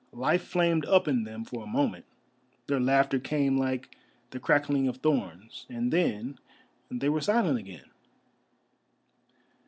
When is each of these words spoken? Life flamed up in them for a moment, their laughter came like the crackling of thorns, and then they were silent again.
Life 0.13 0.41
flamed 0.45 0.83
up 0.87 1.07
in 1.07 1.25
them 1.25 1.45
for 1.45 1.63
a 1.63 1.67
moment, 1.69 2.05
their 2.65 2.79
laughter 2.79 3.19
came 3.19 3.55
like 3.55 3.95
the 4.31 4.39
crackling 4.39 4.87
of 4.87 4.97
thorns, 4.97 5.67
and 5.69 5.93
then 5.93 6.39
they 6.89 7.07
were 7.07 7.21
silent 7.21 7.59
again. 7.59 7.91